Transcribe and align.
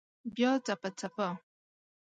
بیا 0.35 0.51
څپه، 0.65 0.89
څپه 0.99 1.27